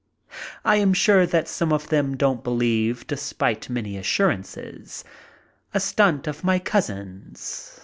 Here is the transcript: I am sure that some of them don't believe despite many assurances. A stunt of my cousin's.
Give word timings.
I 0.65 0.77
am 0.77 0.95
sure 0.95 1.27
that 1.27 1.47
some 1.47 1.71
of 1.71 1.89
them 1.89 2.17
don't 2.17 2.43
believe 2.43 3.05
despite 3.05 3.69
many 3.69 3.97
assurances. 3.97 5.03
A 5.75 5.79
stunt 5.79 6.25
of 6.25 6.43
my 6.43 6.57
cousin's. 6.57 7.79